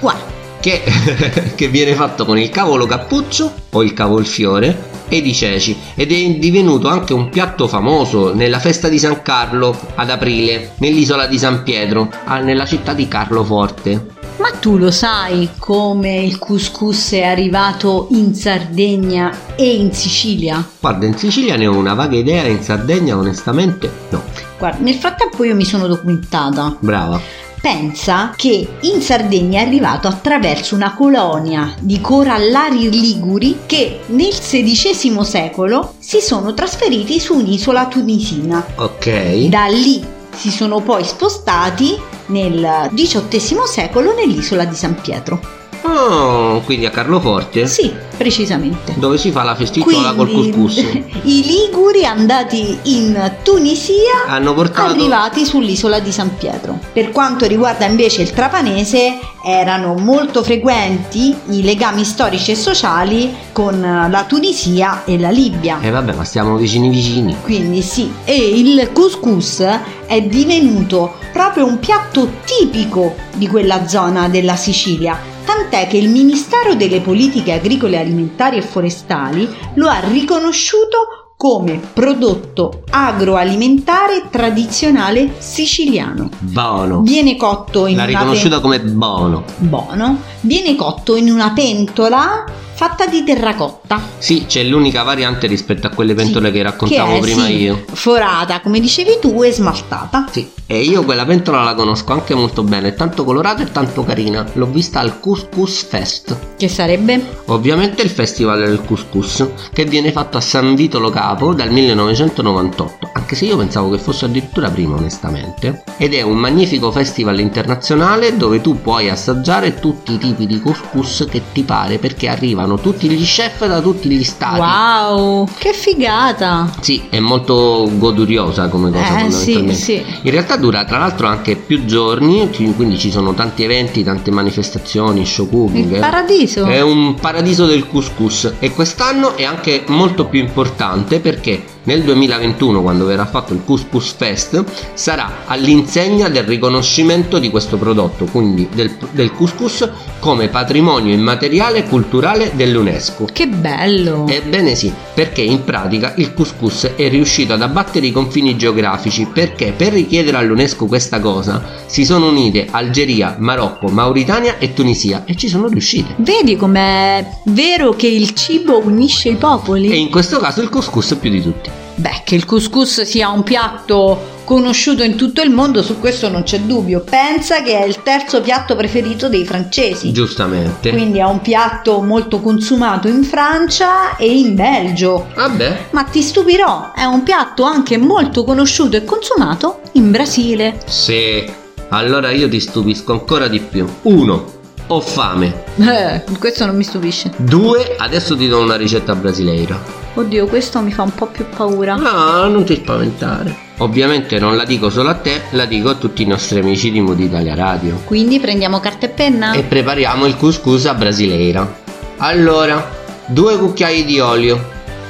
Guarda, 0.00 0.24
Che, 0.58 0.82
che 1.54 1.68
viene 1.68 1.94
fatto 1.94 2.24
con 2.24 2.36
il 2.36 2.50
cavolo 2.50 2.84
cappuccio 2.86 3.52
o 3.70 3.84
il 3.84 3.92
cavolfiore 3.92 4.90
ed 5.12 5.26
i 5.26 5.34
ceci 5.34 5.76
ed 5.94 6.10
è 6.10 6.30
divenuto 6.38 6.88
anche 6.88 7.12
un 7.12 7.28
piatto 7.28 7.68
famoso 7.68 8.34
nella 8.34 8.58
festa 8.58 8.88
di 8.88 8.98
San 8.98 9.20
Carlo 9.20 9.78
ad 9.94 10.08
aprile 10.08 10.72
nell'isola 10.78 11.26
di 11.26 11.36
San 11.36 11.62
Pietro 11.62 12.10
nella 12.42 12.64
città 12.64 12.94
di 12.94 13.06
Carloforte 13.06 14.06
Ma 14.38 14.48
tu 14.58 14.78
lo 14.78 14.90
sai 14.90 15.50
come 15.58 16.16
il 16.22 16.38
couscous 16.38 17.12
è 17.12 17.24
arrivato 17.24 18.08
in 18.12 18.34
Sardegna 18.34 19.54
e 19.54 19.74
in 19.74 19.92
Sicilia? 19.92 20.66
Guarda, 20.80 21.04
in 21.04 21.18
Sicilia 21.18 21.56
ne 21.56 21.66
ho 21.66 21.76
una 21.76 21.92
vaga 21.92 22.16
idea, 22.16 22.46
in 22.46 22.62
Sardegna 22.62 23.16
onestamente 23.16 23.90
no. 24.08 24.22
Guarda, 24.58 24.82
nel 24.82 24.94
frattempo 24.94 25.44
io 25.44 25.54
mi 25.54 25.64
sono 25.64 25.86
documentata. 25.86 26.74
Brava. 26.80 27.20
Pensa 27.62 28.34
che 28.36 28.66
in 28.80 29.00
Sardegna 29.00 29.60
è 29.60 29.64
arrivato 29.64 30.08
attraverso 30.08 30.74
una 30.74 30.94
colonia 30.94 31.76
di 31.78 32.00
corallari 32.00 32.90
liguri 32.90 33.60
che 33.66 34.00
nel 34.06 34.32
XVI 34.32 35.22
secolo 35.22 35.94
si 36.00 36.20
sono 36.20 36.54
trasferiti 36.54 37.20
su 37.20 37.34
un'isola 37.34 37.86
tunisina. 37.86 38.66
Ok. 38.74 39.46
Da 39.46 39.66
lì 39.66 40.04
si 40.34 40.50
sono 40.50 40.80
poi 40.80 41.04
spostati 41.04 41.96
nel 42.26 42.90
XVIII 42.92 43.60
secolo 43.64 44.12
nell'isola 44.12 44.64
di 44.64 44.74
San 44.74 45.00
Pietro. 45.00 45.61
Oh, 45.82 46.60
quindi 46.60 46.86
a 46.86 46.90
Carloforte? 46.90 47.66
Sì, 47.66 47.92
precisamente. 48.16 48.94
Dove 48.96 49.18
si 49.18 49.30
fa 49.30 49.42
la 49.42 49.54
festiciola 49.54 50.14
col 50.14 50.30
couscous. 50.30 50.76
I 51.22 51.44
liguri 51.44 52.04
andati 52.04 52.78
in 52.84 53.32
Tunisia 53.42 54.26
Hanno 54.26 54.54
portato 54.54 54.92
arrivati 54.92 55.44
sull'isola 55.44 55.98
di 55.98 56.12
San 56.12 56.36
Pietro. 56.36 56.78
Per 56.92 57.10
quanto 57.10 57.46
riguarda 57.46 57.86
invece 57.86 58.22
il 58.22 58.30
trapanese, 58.30 59.18
erano 59.44 59.94
molto 59.94 60.42
frequenti 60.44 61.36
i 61.48 61.62
legami 61.62 62.04
storici 62.04 62.52
e 62.52 62.56
sociali 62.56 63.34
con 63.50 63.80
la 63.80 64.24
Tunisia 64.24 65.04
e 65.04 65.18
la 65.18 65.30
Libia. 65.30 65.78
E 65.80 65.90
vabbè, 65.90 66.14
ma 66.14 66.24
stiamo 66.24 66.56
vicini 66.56 66.88
vicini. 66.88 67.36
Quindi 67.42 67.82
sì, 67.82 68.12
e 68.24 68.36
il 68.36 68.90
couscous 68.92 69.64
è 70.06 70.20
divenuto 70.22 71.14
proprio 71.32 71.66
un 71.66 71.78
piatto 71.78 72.28
tipico 72.44 73.16
di 73.34 73.48
quella 73.48 73.88
zona 73.88 74.28
della 74.28 74.56
Sicilia, 74.56 75.18
tant'è 75.44 75.86
che 75.86 75.96
il 75.96 76.08
Ministero 76.08 76.74
delle 76.74 77.00
Politiche 77.00 77.52
Agricole 77.52 77.98
Alimentari 77.98 78.56
e 78.58 78.62
Forestali 78.62 79.48
lo 79.74 79.88
ha 79.88 80.00
riconosciuto 80.00 81.34
come 81.36 81.80
prodotto 81.92 82.84
agroalimentare 82.88 84.28
tradizionale 84.30 85.34
siciliano. 85.38 86.28
Buono. 86.38 87.00
Viene 87.00 87.36
cotto 87.36 87.86
in 87.86 87.96
L'ha 87.96 88.04
una 88.04 88.12
riconosciuta 88.12 88.60
come 88.60 88.80
buono. 88.80 89.42
buono, 89.56 90.18
viene 90.42 90.76
cotto 90.76 91.16
in 91.16 91.28
una 91.30 91.50
pentola 91.50 92.44
fatta 92.74 93.06
di 93.06 93.24
terracotta. 93.24 94.00
Sì, 94.18 94.46
c'è 94.46 94.62
l'unica 94.64 95.02
variante 95.02 95.46
rispetto 95.46 95.86
a 95.86 95.90
quelle 95.90 96.14
pentole 96.14 96.48
Sì, 96.48 96.54
che 96.54 96.62
raccontavo 96.62 97.12
che 97.12 97.18
è, 97.18 97.20
prima 97.20 97.44
sì, 97.46 97.56
io. 97.56 97.84
Forata, 97.92 98.60
come 98.60 98.80
dicevi 98.80 99.18
tu, 99.20 99.42
e 99.42 99.52
smaltata. 99.52 100.26
Sì, 100.30 100.50
e 100.66 100.80
io 100.80 101.04
quella 101.04 101.26
pentola 101.26 101.62
la 101.62 101.74
conosco 101.74 102.12
anche 102.12 102.34
molto 102.34 102.62
bene, 102.62 102.88
è 102.88 102.94
tanto 102.94 103.24
colorata 103.24 103.62
e 103.62 103.70
tanto 103.70 104.04
carina. 104.04 104.46
L'ho 104.54 104.66
vista 104.66 105.00
al 105.00 105.20
Couscous 105.20 105.82
Fest. 105.82 106.36
Che 106.56 106.68
sarebbe? 106.68 107.40
Ovviamente 107.46 108.02
il 108.02 108.08
festival 108.08 108.60
del 108.60 108.82
couscous 108.82 109.46
che 109.72 109.84
viene 109.84 110.12
fatto 110.12 110.38
a 110.38 110.40
San 110.40 110.74
Vito 110.74 110.98
Lo 110.98 111.10
Capo 111.10 111.52
dal 111.52 111.70
1998, 111.70 113.10
anche 113.12 113.34
se 113.34 113.44
io 113.44 113.56
pensavo 113.56 113.90
che 113.90 113.98
fosse 113.98 114.24
addirittura 114.24 114.70
prima 114.70 114.96
onestamente, 114.96 115.84
ed 115.98 116.14
è 116.14 116.22
un 116.22 116.36
magnifico 116.38 116.90
festival 116.90 117.40
internazionale 117.40 118.36
dove 118.36 118.60
tu 118.60 118.80
puoi 118.80 119.10
assaggiare 119.10 119.78
tutti 119.78 120.14
i 120.14 120.18
tipi 120.18 120.46
di 120.46 120.60
couscous 120.60 121.26
che 121.28 121.42
ti 121.52 121.64
pare 121.64 121.98
perché 121.98 122.28
arrivano 122.62 122.78
tutti 122.78 123.08
gli 123.08 123.24
chef 123.24 123.66
da 123.66 123.80
tutti 123.80 124.08
gli 124.08 124.24
stati. 124.24 124.58
Wow, 124.60 125.48
che 125.58 125.72
figata! 125.72 126.72
Sì, 126.80 127.02
è 127.08 127.18
molto 127.18 127.88
goduriosa 127.94 128.68
come 128.68 128.90
cosa 128.90 129.02
Eh 129.26 129.30
sì, 129.30 129.52
fondamentalmente. 129.52 129.74
sì. 129.74 130.04
In 130.22 130.30
realtà 130.30 130.56
dura 130.56 130.84
tra 130.84 130.98
l'altro 130.98 131.26
anche 131.26 131.56
più 131.56 131.84
giorni, 131.84 132.48
quindi 132.76 132.98
ci 132.98 133.10
sono 133.10 133.34
tanti 133.34 133.64
eventi, 133.64 134.04
tante 134.04 134.30
manifestazioni, 134.30 135.26
show 135.26 135.48
cooking. 135.48 135.92
Il 135.92 135.98
paradiso. 135.98 136.64
È 136.64 136.80
un 136.80 137.14
paradiso 137.14 137.66
del 137.66 137.86
couscous 137.88 138.54
e 138.58 138.72
quest'anno 138.72 139.36
è 139.36 139.44
anche 139.44 139.84
molto 139.88 140.26
più 140.26 140.40
importante 140.40 141.20
perché 141.20 141.62
nel 141.84 142.02
2021 142.02 142.82
quando 142.82 143.04
verrà 143.04 143.26
fatto 143.26 143.52
il 143.52 143.62
Couscous 143.64 144.14
Fest 144.16 144.64
sarà 144.94 145.44
all'insegna 145.46 146.28
del 146.28 146.44
riconoscimento 146.44 147.38
di 147.38 147.50
questo 147.50 147.76
prodotto, 147.76 148.26
quindi 148.26 148.68
del, 148.72 148.96
del 149.10 149.32
couscous 149.32 149.88
come 150.18 150.48
patrimonio 150.48 151.12
immateriale 151.12 151.78
e 151.78 151.88
culturale 151.88 152.52
dell'UNESCO. 152.54 153.28
Che 153.32 153.46
bello! 153.48 154.26
Ebbene 154.28 154.74
sì, 154.74 154.92
perché 155.14 155.42
in 155.42 155.64
pratica 155.64 156.14
il 156.16 156.32
couscous 156.34 156.90
è 156.94 157.08
riuscito 157.08 157.52
ad 157.52 157.62
abbattere 157.62 158.06
i 158.06 158.12
confini 158.12 158.56
geografici 158.56 159.26
perché 159.32 159.72
per 159.76 159.92
richiedere 159.92 160.36
all'UNESCO 160.36 160.86
questa 160.86 161.20
cosa 161.20 161.80
si 161.86 162.04
sono 162.04 162.28
unite 162.28 162.68
Algeria, 162.70 163.36
Marocco, 163.38 163.88
Mauritania 163.88 164.58
e 164.58 164.72
Tunisia 164.72 165.24
e 165.24 165.34
ci 165.34 165.48
sono 165.48 165.66
riuscite. 165.66 166.14
Vedi 166.18 166.56
com'è 166.56 167.26
vero 167.46 167.90
che 167.90 168.06
il 168.06 168.32
cibo 168.34 168.78
unisce 168.78 169.30
i 169.30 169.36
popoli? 169.36 169.90
E 169.90 169.96
in 169.96 170.10
questo 170.10 170.38
caso 170.38 170.62
il 170.62 170.68
couscous 170.68 171.16
più 171.20 171.30
di 171.30 171.42
tutti. 171.42 171.71
Beh, 171.94 172.22
che 172.24 172.34
il 172.34 172.44
couscous 172.46 173.02
sia 173.02 173.28
un 173.28 173.42
piatto 173.42 174.40
conosciuto 174.44 175.02
in 175.02 175.16
tutto 175.16 175.42
il 175.42 175.50
mondo, 175.50 175.82
su 175.82 175.98
questo 175.98 176.28
non 176.28 176.42
c'è 176.42 176.60
dubbio. 176.60 177.00
Pensa 177.00 177.62
che 177.62 177.78
è 177.78 177.84
il 177.84 178.02
terzo 178.02 178.40
piatto 178.40 178.74
preferito 178.76 179.28
dei 179.28 179.44
francesi. 179.44 180.12
Giustamente. 180.12 180.90
Quindi 180.90 181.18
è 181.18 181.24
un 181.24 181.40
piatto 181.40 182.00
molto 182.00 182.40
consumato 182.40 183.08
in 183.08 183.22
Francia 183.24 184.16
e 184.16 184.30
in 184.30 184.54
Belgio. 184.54 185.28
Vabbè. 185.34 185.86
Ma 185.90 186.04
ti 186.04 186.22
stupirò, 186.22 186.92
è 186.92 187.04
un 187.04 187.22
piatto 187.22 187.62
anche 187.64 187.98
molto 187.98 188.44
conosciuto 188.44 188.96
e 188.96 189.04
consumato 189.04 189.80
in 189.92 190.10
Brasile. 190.10 190.80
Se 190.86 191.60
allora 191.88 192.30
io 192.30 192.48
ti 192.48 192.58
stupisco 192.58 193.12
ancora 193.12 193.48
di 193.48 193.60
più. 193.60 193.86
Uno, 194.02 194.60
ho 194.92 195.00
fame. 195.00 195.64
Eh, 195.76 196.22
questo 196.38 196.66
non 196.66 196.76
mi 196.76 196.84
stupisce. 196.84 197.30
Due, 197.36 197.96
adesso 197.98 198.36
ti 198.36 198.46
do 198.46 198.60
una 198.60 198.76
ricetta 198.76 199.14
brasileira. 199.14 199.80
Oddio, 200.14 200.46
questo 200.46 200.80
mi 200.80 200.92
fa 200.92 201.02
un 201.02 201.14
po' 201.14 201.26
più 201.26 201.46
paura. 201.48 201.94
No, 201.94 202.46
non 202.48 202.64
ti 202.64 202.74
spaventare. 202.74 203.70
Ovviamente 203.78 204.38
non 204.38 204.56
la 204.56 204.64
dico 204.64 204.90
solo 204.90 205.08
a 205.08 205.14
te, 205.14 205.42
la 205.50 205.64
dico 205.64 205.88
a 205.88 205.94
tutti 205.94 206.22
i 206.22 206.26
nostri 206.26 206.60
amici 206.60 206.90
di 206.90 207.00
Mood 207.00 207.18
Italia 207.20 207.54
Radio. 207.54 208.00
Quindi 208.04 208.38
prendiamo 208.38 208.80
carta 208.80 209.06
e 209.06 209.08
penna? 209.08 209.52
e 209.52 209.62
prepariamo 209.62 210.26
il 210.26 210.36
couscous 210.36 210.84
a 210.86 210.94
brasileira. 210.94 211.80
Allora, 212.18 212.90
due 213.26 213.56
cucchiai 213.56 214.04
di 214.04 214.20
olio, 214.20 214.62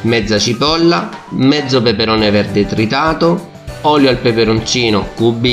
mezza 0.02 0.38
cipolla, 0.38 1.10
mezzo 1.30 1.82
peperone 1.82 2.30
verde 2.30 2.64
tritato, 2.64 3.50
olio 3.82 4.08
al 4.08 4.18
peperoncino 4.18 5.08
QB 5.16 5.44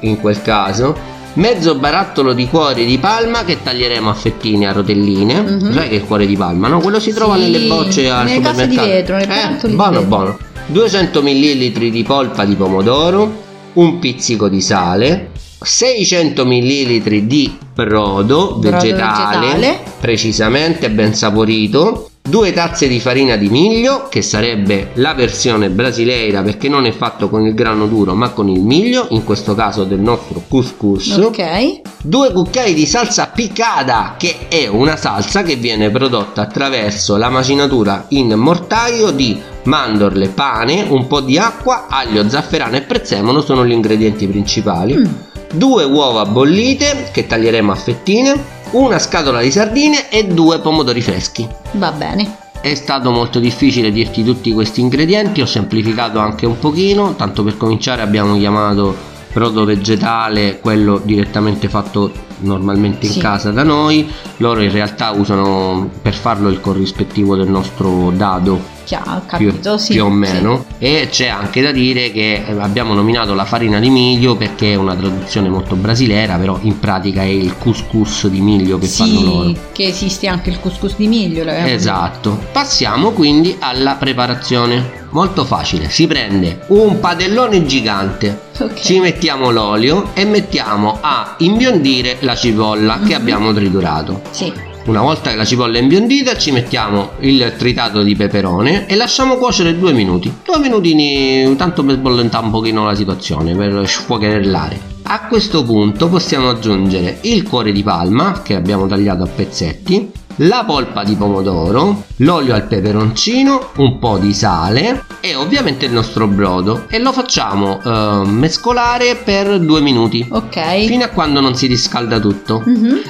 in 0.00 0.20
quel 0.20 0.42
caso, 0.42 1.08
mezzo 1.34 1.74
barattolo 1.76 2.32
di 2.32 2.46
cuore 2.48 2.84
di 2.84 2.98
palma 2.98 3.44
che 3.44 3.62
taglieremo 3.62 4.10
a 4.10 4.14
fettine 4.14 4.66
a 4.68 4.72
rotelline. 4.72 5.40
Mhm. 5.40 5.72
Sai 5.72 5.88
che 5.88 5.94
è 5.94 5.98
il 5.98 6.04
cuore 6.04 6.26
di 6.26 6.36
palma, 6.36 6.68
no? 6.68 6.80
Quello 6.80 7.00
si 7.00 7.12
trova 7.12 7.34
Sì, 7.36 7.40
nelle 7.42 7.66
bocce 7.66 8.10
al 8.10 8.24
nelle 8.26 8.40
case 8.40 8.66
di 8.66 8.74
supermercato. 8.74 8.88
vetro, 8.88 9.16
nei 9.16 9.26
eh, 9.26 9.68
di 9.68 9.74
buono, 9.74 9.90
vetro. 9.92 10.06
buono. 10.06 10.38
200 10.66 11.22
ml 11.22 11.90
di 11.90 12.02
polpa 12.02 12.44
di 12.44 12.54
pomodoro, 12.54 13.42
un 13.74 13.98
pizzico 13.98 14.48
di 14.48 14.60
sale, 14.60 15.30
600 15.60 16.44
ml 16.46 17.00
di 17.26 17.58
brodo, 17.74 18.58
vegetale, 18.60 19.46
vegetale. 19.48 19.80
precisamente 20.00 20.90
ben 20.90 21.14
saporito, 21.14 22.09
due 22.30 22.52
tazze 22.52 22.86
di 22.86 23.00
farina 23.00 23.34
di 23.34 23.48
miglio, 23.48 24.06
che 24.08 24.22
sarebbe 24.22 24.92
la 24.94 25.14
versione 25.14 25.68
brasileira 25.68 26.42
perché 26.42 26.68
non 26.68 26.86
è 26.86 26.92
fatto 26.92 27.28
con 27.28 27.44
il 27.44 27.54
grano 27.54 27.86
duro 27.86 28.14
ma 28.14 28.30
con 28.30 28.48
il 28.48 28.62
miglio, 28.62 29.08
in 29.10 29.24
questo 29.24 29.56
caso 29.56 29.82
del 29.82 29.98
nostro 29.98 30.40
couscous. 30.48 31.16
Ok. 31.16 31.80
Due 32.02 32.32
cucchiai 32.32 32.72
di 32.72 32.86
salsa 32.86 33.26
picada, 33.34 34.14
che 34.16 34.46
è 34.48 34.68
una 34.68 34.96
salsa 34.96 35.42
che 35.42 35.56
viene 35.56 35.90
prodotta 35.90 36.42
attraverso 36.42 37.16
la 37.16 37.28
macinatura 37.28 38.06
in 38.10 38.32
mortaio 38.34 39.10
di 39.10 39.38
mandorle, 39.64 40.28
pane, 40.28 40.86
un 40.88 41.08
po' 41.08 41.20
di 41.20 41.36
acqua, 41.36 41.88
aglio, 41.88 42.28
zafferano 42.28 42.76
e 42.76 42.82
prezzemolo 42.82 43.42
sono 43.42 43.66
gli 43.66 43.72
ingredienti 43.72 44.28
principali. 44.28 44.94
Mm. 44.94 45.04
Due 45.52 45.82
uova 45.82 46.26
bollite 46.26 47.08
che 47.12 47.26
taglieremo 47.26 47.72
a 47.72 47.74
fettine, 47.74 48.59
una 48.72 48.98
scatola 48.98 49.40
di 49.40 49.50
sardine 49.50 50.10
e 50.10 50.26
due 50.26 50.60
pomodori 50.60 51.00
freschi. 51.00 51.46
Va 51.72 51.92
bene. 51.92 52.36
È 52.60 52.74
stato 52.74 53.10
molto 53.10 53.38
difficile 53.38 53.90
dirti 53.90 54.22
tutti 54.22 54.52
questi 54.52 54.80
ingredienti, 54.80 55.40
ho 55.40 55.46
semplificato 55.46 56.18
anche 56.18 56.46
un 56.46 56.58
pochino, 56.58 57.14
tanto 57.16 57.42
per 57.42 57.56
cominciare 57.56 58.02
abbiamo 58.02 58.36
chiamato 58.36 58.94
brodo 59.32 59.64
vegetale, 59.64 60.60
quello 60.60 61.00
direttamente 61.02 61.68
fatto 61.68 62.12
normalmente 62.40 63.06
in 63.06 63.12
Sì. 63.12 63.18
casa 63.20 63.50
da 63.50 63.62
noi, 63.62 64.10
loro 64.38 64.60
in 64.60 64.70
realtà 64.70 65.10
usano 65.10 65.88
per 66.02 66.14
farlo 66.14 66.48
il 66.48 66.60
corrispettivo 66.60 67.36
del 67.36 67.48
nostro 67.48 68.10
dado 68.14 68.78
chiaro, 68.90 69.22
capito, 69.26 69.52
più, 69.60 69.76
sì, 69.78 69.92
più 69.92 70.04
o 70.04 70.08
sì. 70.08 70.14
meno. 70.14 70.64
E 70.78 71.06
c'è 71.10 71.28
anche 71.28 71.62
da 71.62 71.70
dire 71.70 72.10
che 72.10 72.42
eh, 72.44 72.56
abbiamo 72.58 72.92
nominato 72.94 73.34
la 73.34 73.44
farina 73.44 73.78
di 73.78 73.88
miglio 73.88 74.34
perché 74.36 74.72
è 74.72 74.74
una 74.74 74.96
traduzione 74.96 75.48
molto 75.48 75.76
brasilera, 75.76 76.36
però 76.36 76.58
in 76.62 76.78
pratica 76.80 77.22
è 77.22 77.26
il 77.26 77.56
couscous 77.56 78.26
di 78.26 78.40
miglio 78.40 78.78
che 78.78 78.86
fanno 78.86 79.20
loro. 79.20 79.48
Sì, 79.48 79.56
che 79.72 79.84
esiste 79.84 80.26
anche 80.26 80.50
il 80.50 80.58
couscous 80.58 80.96
di 80.96 81.06
miglio. 81.06 81.44
Esatto. 81.46 82.36
Passiamo 82.50 83.10
quindi 83.12 83.56
alla 83.60 83.94
preparazione. 83.94 84.98
Molto 85.12 85.44
facile, 85.44 85.90
si 85.90 86.06
prende 86.06 86.60
un 86.68 87.00
padellone 87.00 87.66
gigante, 87.66 88.26
detto. 88.52 88.64
Ok. 88.64 88.80
ci 88.80 89.00
mettiamo 89.00 89.50
l'olio 89.50 90.10
e 90.14 90.24
mettiamo 90.24 90.98
a 91.00 91.34
imbiondire 91.38 92.18
la 92.20 92.36
cipolla 92.36 93.00
che 93.00 93.14
Mhm. 93.14 93.20
abbiamo 93.20 93.52
triturato. 93.52 94.20
Sì, 94.30 94.52
Una 94.86 95.02
volta 95.02 95.30
che 95.30 95.36
la 95.36 95.44
cipolla 95.44 95.78
è 95.78 95.82
imbiondita 95.82 96.36
ci 96.36 96.50
mettiamo 96.50 97.10
il 97.20 97.54
tritato 97.56 98.02
di 98.02 98.16
peperone 98.16 98.86
e 98.86 98.96
lasciamo 98.96 99.36
cuocere 99.36 99.78
due 99.78 99.92
minuti. 99.92 100.32
Due 100.44 100.58
minutini 100.58 101.54
tanto 101.56 101.84
per 101.84 101.96
sbollentare 101.96 102.44
un 102.44 102.50
pochino 102.50 102.84
la 102.84 102.94
situazione, 102.94 103.54
per 103.54 103.86
sfuocherellare. 103.86 104.88
A 105.02 105.26
questo 105.26 105.64
punto 105.64 106.08
possiamo 106.08 106.48
aggiungere 106.48 107.18
il 107.22 107.42
cuore 107.42 107.72
di 107.72 107.82
palma 107.82 108.42
che 108.42 108.54
abbiamo 108.54 108.86
tagliato 108.86 109.24
a 109.24 109.26
pezzetti, 109.26 110.10
la 110.36 110.64
polpa 110.64 111.04
di 111.04 111.14
pomodoro, 111.14 112.04
l'olio 112.16 112.54
al 112.54 112.66
peperoncino, 112.66 113.72
un 113.76 113.98
po' 113.98 114.18
di 114.18 114.32
sale 114.32 115.04
e 115.20 115.34
ovviamente 115.34 115.84
il 115.84 115.92
nostro 115.92 116.26
brodo 116.26 116.86
e 116.88 116.98
lo 116.98 117.12
facciamo 117.12 117.80
eh, 117.82 118.22
mescolare 118.26 119.16
per 119.16 119.60
due 119.60 119.80
minuti 119.80 120.26
ok. 120.28 120.86
fino 120.86 121.04
a 121.04 121.08
quando 121.08 121.40
non 121.40 121.54
si 121.54 121.66
riscalda 121.66 122.18
tutto. 122.18 122.62
Mhm. 122.64 123.00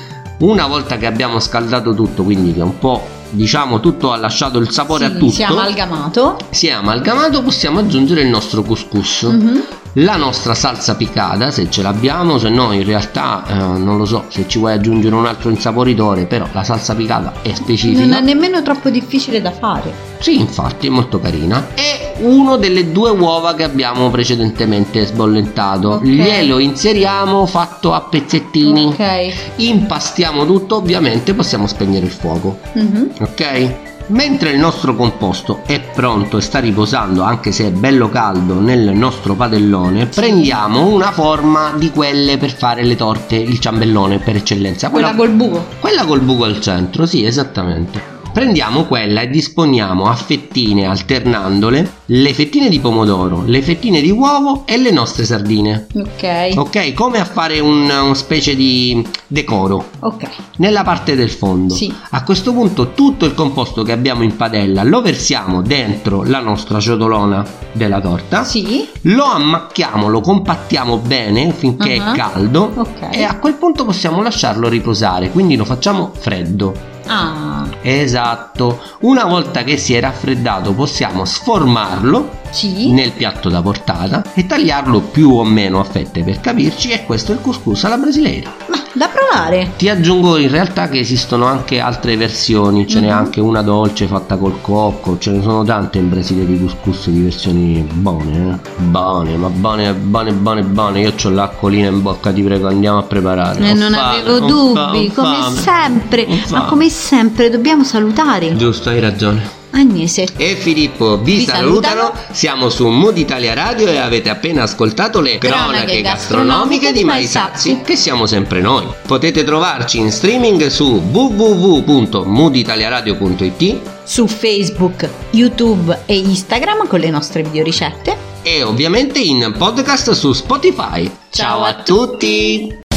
Una 0.40 0.66
volta 0.66 0.96
che 0.96 1.04
abbiamo 1.06 1.38
scaldato 1.38 1.94
tutto, 1.94 2.22
quindi 2.24 2.54
che 2.54 2.62
un 2.62 2.78
po' 2.78 3.06
diciamo 3.28 3.78
tutto 3.78 4.10
ha 4.12 4.16
lasciato 4.16 4.58
il 4.58 4.70
sapore 4.70 5.06
Sì, 5.06 5.12
a 5.12 5.14
tutto, 5.14 5.32
Si 5.32 5.42
è 5.42 5.44
amalgamato. 5.44 6.36
si 6.50 6.66
è 6.68 6.72
amalgamato, 6.72 7.42
possiamo 7.42 7.78
aggiungere 7.80 8.22
il 8.22 8.28
nostro 8.28 8.62
couscous. 8.62 9.22
Mhm. 9.24 9.62
La 9.94 10.14
nostra 10.14 10.54
salsa 10.54 10.94
piccata, 10.94 11.50
se 11.50 11.68
ce 11.68 11.82
l'abbiamo, 11.82 12.38
se 12.38 12.48
no 12.48 12.72
in 12.72 12.84
realtà 12.84 13.42
eh, 13.44 13.54
non 13.54 13.96
lo 13.96 14.04
so 14.04 14.26
se 14.28 14.44
ci 14.46 14.58
vuoi 14.58 14.74
aggiungere 14.74 15.16
un 15.16 15.26
altro 15.26 15.50
insaporitore, 15.50 16.26
però 16.26 16.46
la 16.52 16.62
salsa 16.62 16.94
piccata 16.94 17.32
è 17.42 17.52
specifica. 17.52 18.00
Non 18.04 18.12
è 18.12 18.20
nemmeno 18.20 18.62
troppo 18.62 18.88
difficile 18.88 19.42
da 19.42 19.50
fare. 19.50 19.92
Sì, 20.20 20.38
infatti 20.38 20.86
è 20.86 20.90
molto 20.90 21.18
carina. 21.18 21.70
E 21.74 22.14
uno 22.18 22.56
delle 22.56 22.92
due 22.92 23.10
uova 23.10 23.54
che 23.54 23.64
abbiamo 23.64 24.10
precedentemente 24.10 25.04
sbollentato. 25.06 25.88
Ok. 25.94 26.04
Glielo 26.04 26.60
inseriamo 26.60 27.44
fatto 27.46 27.92
a 27.92 28.02
pezzettini. 28.02 28.84
Ok. 28.84 29.32
Impastiamo 29.56 30.46
tutto, 30.46 30.76
ovviamente 30.76 31.34
possiamo 31.34 31.66
spegnere 31.66 32.06
il 32.06 32.12
fuoco. 32.12 32.60
Mhm. 32.74 33.10
ok? 33.18 33.89
Mentre 34.10 34.50
il 34.50 34.58
nostro 34.58 34.96
composto 34.96 35.62
è 35.66 35.80
pronto 35.80 36.38
e 36.38 36.40
sta 36.40 36.58
riposando, 36.58 37.22
anche 37.22 37.52
se 37.52 37.68
è 37.68 37.70
bello 37.70 38.08
caldo 38.08 38.58
nel 38.58 38.92
nostro 38.92 39.34
padellone, 39.34 40.06
prendiamo 40.06 40.88
una 40.88 41.12
forma 41.12 41.74
di 41.76 41.90
quelle 41.90 42.36
per 42.36 42.52
fare 42.52 42.82
le 42.82 42.96
torte, 42.96 43.36
il 43.36 43.60
ciambellone 43.60 44.18
per 44.18 44.34
eccellenza. 44.34 44.90
Quella 44.90 45.14
col 45.14 45.30
buco. 45.30 45.64
quella 45.78 46.04
col 46.04 46.22
buco 46.22 46.42
al 46.42 46.60
centro, 46.60 47.06
sì, 47.06 47.24
esattamente. 47.24 48.19
Prendiamo 48.32 48.84
quella 48.84 49.22
e 49.22 49.28
disponiamo 49.28 50.04
a 50.08 50.14
fettine 50.14 50.86
alternandole 50.86 51.98
le 52.06 52.32
fettine 52.32 52.68
di 52.68 52.78
pomodoro, 52.78 53.42
le 53.44 53.60
fettine 53.60 54.00
di 54.00 54.10
uovo 54.10 54.62
e 54.66 54.78
le 54.78 54.92
nostre 54.92 55.24
sardine. 55.24 55.86
Ok. 55.94 56.56
Ok, 56.56 56.92
come 56.94 57.18
a 57.18 57.24
fare 57.24 57.58
un, 57.58 57.82
una 57.90 58.14
specie 58.14 58.54
di 58.54 59.04
decoro 59.26 59.90
Ok. 60.00 60.28
nella 60.58 60.84
parte 60.84 61.16
del 61.16 61.28
fondo. 61.30 61.74
Sì. 61.74 61.92
A 62.10 62.22
questo 62.22 62.52
punto 62.52 62.92
tutto 62.92 63.24
il 63.26 63.34
composto 63.34 63.82
che 63.82 63.92
abbiamo 63.92 64.22
in 64.22 64.36
padella 64.36 64.84
lo 64.84 65.02
versiamo 65.02 65.60
dentro 65.60 66.22
la 66.22 66.38
nostra 66.40 66.78
ciotolona 66.78 67.44
della 67.72 68.00
torta. 68.00 68.44
Sì. 68.44 68.88
Lo 69.02 69.24
ammacchiamo, 69.24 70.08
lo 70.08 70.20
compattiamo 70.20 70.98
bene 70.98 71.52
finché 71.52 71.98
Ah. 72.00 72.12
è 72.12 72.16
caldo 72.16 72.70
Ok. 72.76 73.08
e 73.10 73.24
a 73.24 73.38
quel 73.38 73.54
punto 73.54 73.84
possiamo 73.84 74.22
lasciarlo 74.22 74.68
riposare, 74.68 75.30
quindi 75.30 75.56
lo 75.56 75.64
facciamo 75.64 76.12
freddo. 76.16 76.98
Ah. 77.12 77.66
Esatto. 77.82 78.80
Una 79.00 79.24
volta 79.24 79.64
che 79.64 79.76
si 79.76 79.94
è 79.94 80.00
raffreddato 80.00 80.72
possiamo 80.74 81.24
sformarlo 81.24 82.38
Sì. 82.50 82.92
nel 82.92 83.12
piatto 83.12 83.48
da 83.48 83.60
portata 83.62 84.22
e 84.34 84.46
tagliarlo 84.46 85.00
più 85.00 85.30
o 85.32 85.44
meno 85.44 85.80
a 85.80 85.84
fette 85.84 86.22
per 86.22 86.40
capirci 86.40 86.90
e 86.90 87.04
questo 87.04 87.32
è 87.32 87.34
il 87.34 87.40
couscous 87.40 87.82
alla 87.84 87.96
brasileira. 87.96 88.69
Da 88.92 89.08
provare. 89.08 89.70
Ti 89.76 89.88
aggiungo 89.88 90.36
in 90.36 90.50
realtà 90.50 90.88
che 90.88 90.98
esistono 90.98 91.44
anche 91.46 91.78
altre 91.78 92.16
versioni, 92.16 92.88
ce 92.88 92.98
n'è 93.00 93.06
Mhm. 93.06 93.12
anche 93.16 93.40
una 93.40 93.62
dolce 93.62 94.06
fatta 94.06 94.36
col 94.36 94.60
cocco, 94.60 95.16
ce 95.18 95.30
ne 95.30 95.42
sono 95.42 95.62
tante 95.62 95.98
in 95.98 96.08
Brasile 96.08 96.44
di 96.44 96.58
couscous 96.58 97.08
di 97.08 97.20
versioni 97.22 97.86
buone, 97.88 98.50
eh? 98.64 98.70
Buone, 98.82 99.36
ma 99.36 99.48
buone, 99.48 99.92
buone, 99.94 100.32
buone, 100.32 100.62
buone. 100.62 101.00
Io 101.02 101.12
ho 101.22 101.28
l'acquolina 101.30 101.86
in 101.88 102.02
bocca, 102.02 102.32
ti 102.32 102.42
prego, 102.42 102.66
andiamo 102.66 102.98
a 102.98 103.02
preparare. 103.04 103.60
Eh, 103.60 103.74
non 103.74 103.92
fame, 103.92 104.18
avevo 104.20 104.40
dubbi, 104.46 105.08
fa- 105.10 105.20
ho 105.20 105.24
come 105.24 105.36
fame. 105.36 105.56
sempre. 105.56 106.24
Fame. 106.24 106.44
Ma 106.50 106.64
come 106.64 106.88
sempre 106.88 107.48
dobbiamo 107.48 107.84
salutare. 107.84 108.56
Giusto, 108.56 108.88
hai 108.88 108.98
ragione. 108.98 109.58
Agnese. 109.72 110.26
E 110.36 110.56
Filippo 110.56 111.18
vi, 111.18 111.36
Vi 111.36 111.44
salutano. 111.44 112.00
salutano. 112.00 112.12
Siamo 112.32 112.68
su 112.70 112.88
Mood 112.88 113.16
Italia 113.18 113.54
Radio 113.54 113.86
e 113.88 113.98
avete 113.98 114.28
appena 114.28 114.64
ascoltato 114.64 115.20
le 115.20 115.38
Cronache 115.38 116.00
gastronomiche 116.02 116.92
di 116.92 117.04
Maisazzi, 117.04 117.80
che 117.84 117.94
siamo 117.96 118.26
sempre 118.26 118.60
noi. 118.60 118.84
Potete 119.06 119.44
trovarci 119.44 119.98
in 119.98 120.10
streaming 120.10 120.66
su 120.66 121.00
www.mooditaliaradio.it 121.10 123.78
Su 124.04 124.26
Facebook, 124.26 125.08
YouTube 125.30 126.00
e 126.06 126.18
Instagram 126.18 126.86
con 126.86 127.00
le 127.00 127.10
nostre 127.10 127.42
videoricette. 127.42 128.28
e 128.42 128.62
ovviamente 128.62 129.18
in 129.18 129.54
podcast 129.56 130.12
su 130.12 130.32
Spotify. 130.32 131.10
Ciao 131.30 131.62
a 131.62 131.74
tutti. 131.82 132.88